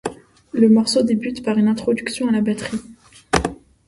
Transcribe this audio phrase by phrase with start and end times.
[0.51, 2.81] Le morceau débute par une introduction à la batterie.